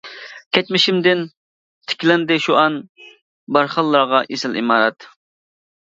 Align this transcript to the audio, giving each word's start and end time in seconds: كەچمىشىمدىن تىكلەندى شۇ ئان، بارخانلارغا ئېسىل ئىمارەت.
كەچمىشىمدىن 0.57 1.21
تىكلەندى 1.91 2.39
شۇ 2.45 2.57
ئان، 2.61 2.77
بارخانلارغا 3.59 4.23
ئېسىل 4.29 4.61
ئىمارەت. 4.63 5.11